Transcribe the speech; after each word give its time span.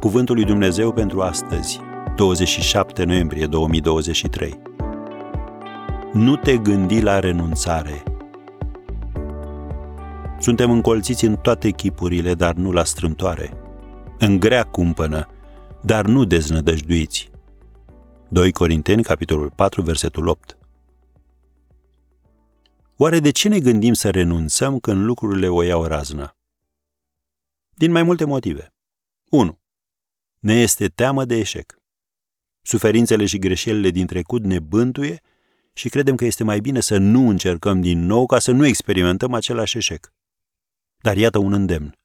Cuvântul 0.00 0.34
lui 0.34 0.44
Dumnezeu 0.44 0.92
pentru 0.92 1.20
astăzi, 1.20 1.80
27 2.16 3.04
noiembrie 3.04 3.46
2023. 3.46 4.58
Nu 6.12 6.36
te 6.36 6.56
gândi 6.56 7.00
la 7.00 7.18
renunțare. 7.18 8.02
Suntem 10.38 10.70
încolțiți 10.70 11.24
în 11.24 11.36
toate 11.36 11.70
chipurile, 11.70 12.34
dar 12.34 12.54
nu 12.54 12.72
la 12.72 12.84
strâmtoare. 12.84 13.52
În 14.18 14.40
grea 14.40 14.64
cumpănă, 14.64 15.28
dar 15.82 16.04
nu 16.04 16.24
deznădăjduiți. 16.24 17.30
2 18.28 18.52
Corinteni, 18.52 19.02
capitolul 19.02 19.50
4, 19.50 19.82
versetul 19.82 20.26
8. 20.28 20.58
Oare 22.96 23.20
de 23.20 23.30
ce 23.30 23.48
ne 23.48 23.58
gândim 23.58 23.92
să 23.92 24.10
renunțăm 24.10 24.78
când 24.78 25.04
lucrurile 25.04 25.48
o 25.48 25.62
iau 25.62 25.84
razna? 25.84 26.36
Din 27.74 27.92
mai 27.92 28.02
multe 28.02 28.24
motive. 28.24 28.74
1. 29.30 29.58
Ne 30.46 30.60
este 30.60 30.88
teamă 30.88 31.24
de 31.24 31.36
eșec. 31.36 31.78
Suferințele 32.62 33.26
și 33.26 33.38
greșelile 33.38 33.90
din 33.90 34.06
trecut 34.06 34.44
ne 34.44 34.58
bântuie 34.58 35.20
și 35.72 35.88
credem 35.88 36.14
că 36.14 36.24
este 36.24 36.44
mai 36.44 36.60
bine 36.60 36.80
să 36.80 36.96
nu 36.96 37.28
încercăm 37.28 37.80
din 37.80 38.04
nou 38.04 38.26
ca 38.26 38.38
să 38.38 38.50
nu 38.50 38.66
experimentăm 38.66 39.34
același 39.34 39.76
eșec. 39.76 40.12
Dar 40.96 41.16
iată 41.16 41.38
un 41.38 41.52
îndemn. 41.52 41.98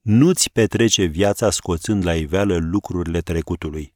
Nu-ți 0.00 0.50
petrece 0.50 1.04
viața 1.04 1.50
scoțând 1.50 2.04
la 2.04 2.14
iveală 2.14 2.56
lucrurile 2.56 3.20
trecutului. 3.20 3.94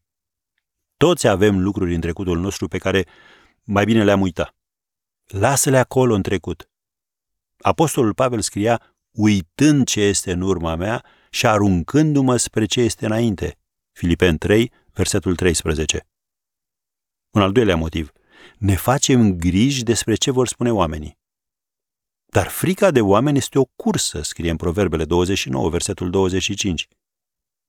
Toți 0.96 1.26
avem 1.26 1.62
lucruri 1.62 1.94
în 1.94 2.00
trecutul 2.00 2.38
nostru 2.38 2.68
pe 2.68 2.78
care 2.78 3.06
mai 3.64 3.84
bine 3.84 4.04
le-am 4.04 4.20
uitat. 4.20 4.56
Lasă-le 5.24 5.78
acolo 5.78 6.14
în 6.14 6.22
trecut. 6.22 6.70
Apostolul 7.58 8.14
Pavel 8.14 8.40
scria, 8.40 8.96
uitând 9.10 9.86
ce 9.86 10.00
este 10.00 10.32
în 10.32 10.40
urma 10.40 10.76
mea 10.76 11.04
și 11.30 11.46
aruncându-mă 11.46 12.36
spre 12.36 12.64
ce 12.64 12.80
este 12.80 13.06
înainte. 13.06 13.58
Filipen 13.98 14.38
3, 14.38 14.72
versetul 14.92 15.34
13. 15.34 16.06
Un 17.30 17.42
al 17.42 17.52
doilea 17.52 17.76
motiv. 17.76 18.12
Ne 18.58 18.74
facem 18.74 19.36
griji 19.38 19.82
despre 19.82 20.14
ce 20.14 20.30
vor 20.30 20.48
spune 20.48 20.72
oamenii. 20.72 21.18
Dar 22.26 22.48
frica 22.48 22.90
de 22.90 23.00
oameni 23.00 23.38
este 23.38 23.58
o 23.58 23.64
cursă, 23.64 24.22
scrie 24.22 24.50
în 24.50 24.56
Proverbele 24.56 25.04
29, 25.04 25.70
versetul 25.70 26.10
25. 26.10 26.88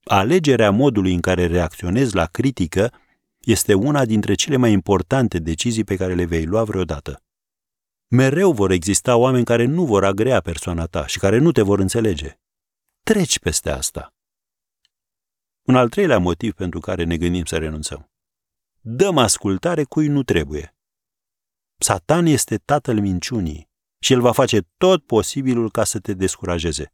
Alegerea 0.03 0.72
modului 0.72 1.14
în 1.14 1.22
care 1.22 1.45
reacționezi 1.45 2.16
la 2.16 2.25
critică 2.25 2.94
este 3.39 3.73
una 3.73 4.05
dintre 4.05 4.33
cele 4.33 4.55
mai 4.55 4.72
importante 4.72 5.39
decizii 5.39 5.83
pe 5.83 5.95
care 5.95 6.14
le 6.14 6.25
vei 6.25 6.45
lua 6.45 6.64
vreodată. 6.64 7.23
Mereu 8.08 8.52
vor 8.52 8.72
exista 8.72 9.16
oameni 9.16 9.45
care 9.45 9.66
nu 9.66 9.86
vor 9.86 10.03
agrea 10.03 10.42
persoana 10.42 10.86
ta 10.86 11.08
și 11.08 11.20
care 11.20 11.38
nu 11.38 11.52
te 11.52 11.61
vor 11.61 11.80
înțelege. 11.80 12.39
Treci 13.03 13.39
peste 13.39 13.70
asta. 13.70 14.11
Un 15.68 15.76
al 15.76 15.90
treilea 15.90 16.18
motiv 16.18 16.54
pentru 16.54 16.80
care 16.80 17.04
ne 17.04 17.18
gândim 17.18 17.46
să 17.46 17.58
renunțăm. 17.58 18.10
Dăm 18.80 19.18
ascultare 19.18 19.84
cui 19.84 20.08
nu 20.08 20.23
trebuie. 20.23 20.76
Satan 21.78 22.26
este 22.26 22.58
tatăl 22.58 23.00
minciunii 23.00 23.70
și 24.00 24.14
el 24.14 24.22
va 24.22 24.32
face 24.32 24.60
tot 24.78 25.06
posibilul 25.06 25.72
ca 25.72 25.84
să 25.84 26.00
te 26.00 26.14
descurajeze. 26.14 26.94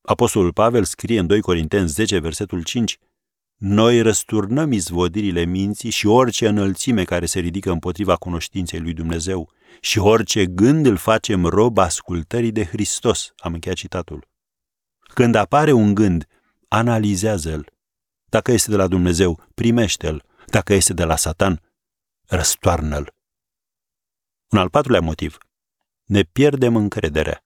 Apostolul 0.00 0.52
Pavel 0.52 0.84
scrie 0.84 1.18
în 1.18 1.26
2 1.26 1.40
Corinteni 1.40 1.88
10, 1.88 2.18
versetul 2.18 2.62
5, 2.62 2.98
Noi 3.56 4.00
răsturnăm 4.00 4.72
izvodirile 4.72 5.44
minții 5.44 5.90
și 5.90 6.06
orice 6.06 6.48
înălțime 6.48 7.04
care 7.04 7.26
se 7.26 7.40
ridică 7.40 7.70
împotriva 7.70 8.16
cunoștinței 8.16 8.80
lui 8.80 8.92
Dumnezeu 8.92 9.50
și 9.80 9.98
orice 9.98 10.46
gând 10.46 10.86
îl 10.86 10.96
facem 10.96 11.44
rob 11.44 11.78
ascultării 11.78 12.52
de 12.52 12.64
Hristos. 12.64 13.32
Am 13.36 13.52
încheiat 13.52 13.76
citatul. 13.76 14.28
Când 15.14 15.34
apare 15.34 15.72
un 15.72 15.94
gând, 15.94 16.26
analizează-l. 16.68 17.72
Dacă 18.24 18.52
este 18.52 18.70
de 18.70 18.76
la 18.76 18.86
Dumnezeu, 18.86 19.46
primește-l. 19.54 20.24
Dacă 20.46 20.74
este 20.74 20.92
de 20.92 21.04
la 21.04 21.16
Satan, 21.16 21.62
răstoarnă-l. 22.26 23.14
Un 24.50 24.58
al 24.58 24.70
patrulea 24.70 25.00
motiv. 25.00 25.38
Ne 26.04 26.22
pierdem 26.22 26.76
încrederea. 26.76 27.44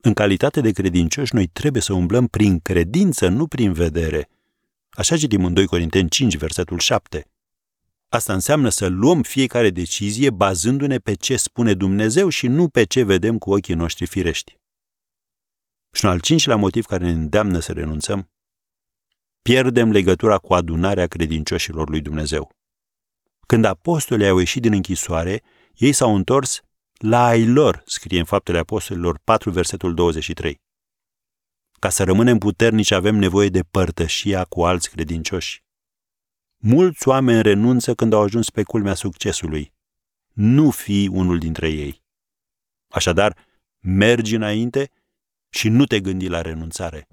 În 0.00 0.14
calitate 0.14 0.60
de 0.60 0.70
credincioși, 0.70 1.34
noi 1.34 1.46
trebuie 1.46 1.82
să 1.82 1.92
umblăm 1.92 2.26
prin 2.26 2.58
credință, 2.58 3.28
nu 3.28 3.46
prin 3.46 3.72
vedere. 3.72 4.28
Așa 4.90 5.16
citim 5.16 5.44
în 5.44 5.54
2 5.54 5.66
Corinteni 5.66 6.08
5, 6.08 6.36
versetul 6.36 6.78
7. 6.78 7.30
Asta 8.08 8.32
înseamnă 8.32 8.68
să 8.68 8.86
luăm 8.86 9.22
fiecare 9.22 9.70
decizie 9.70 10.30
bazându-ne 10.30 10.98
pe 10.98 11.14
ce 11.14 11.36
spune 11.36 11.74
Dumnezeu 11.74 12.28
și 12.28 12.46
nu 12.46 12.68
pe 12.68 12.84
ce 12.84 13.02
vedem 13.02 13.38
cu 13.38 13.52
ochii 13.52 13.74
noștri 13.74 14.06
firești. 14.06 14.56
Și 15.92 16.04
un 16.04 16.10
al 16.10 16.20
cincilea 16.20 16.56
motiv 16.56 16.84
care 16.84 17.04
ne 17.04 17.10
îndeamnă 17.10 17.58
să 17.58 17.72
renunțăm, 17.72 18.30
pierdem 19.42 19.90
legătura 19.90 20.38
cu 20.38 20.54
adunarea 20.54 21.06
credincioșilor 21.06 21.88
lui 21.88 22.00
Dumnezeu. 22.00 22.50
Când 23.46 23.64
apostolii 23.64 24.28
au 24.28 24.38
ieșit 24.38 24.62
din 24.62 24.72
închisoare, 24.72 25.42
ei 25.74 25.92
s-au 25.92 26.14
întors 26.14 26.60
la 26.98 27.26
ai 27.26 27.46
lor, 27.46 27.82
scrie 27.86 28.18
în 28.18 28.24
Faptele 28.24 28.58
Apostolilor 28.58 29.20
4, 29.24 29.50
versetul 29.50 29.94
23. 29.94 30.60
Ca 31.78 31.88
să 31.88 32.04
rămânem 32.04 32.38
puternici 32.38 32.90
avem 32.90 33.16
nevoie 33.16 33.48
de 33.48 33.62
părtășia 33.62 34.44
cu 34.44 34.64
alți 34.64 34.90
credincioși. 34.90 35.64
Mulți 36.56 37.08
oameni 37.08 37.42
renunță 37.42 37.94
când 37.94 38.12
au 38.12 38.22
ajuns 38.22 38.50
pe 38.50 38.62
culmea 38.62 38.94
succesului. 38.94 39.72
Nu 40.32 40.70
fi 40.70 41.08
unul 41.12 41.38
dintre 41.38 41.68
ei. 41.68 42.02
Așadar, 42.88 43.36
mergi 43.78 44.34
înainte 44.34 44.90
și 45.50 45.68
nu 45.68 45.84
te 45.84 46.00
gândi 46.00 46.28
la 46.28 46.40
renunțare. 46.40 47.06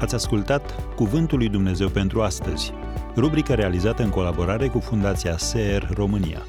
Ați 0.00 0.14
ascultat 0.14 0.94
Cuvântul 0.94 1.38
lui 1.38 1.48
Dumnezeu 1.48 1.88
pentru 1.88 2.22
astăzi, 2.22 2.72
rubrica 3.16 3.54
realizată 3.54 4.02
în 4.02 4.10
colaborare 4.10 4.68
cu 4.68 4.78
Fundația 4.78 5.36
SER 5.36 5.90
România. 5.94 6.46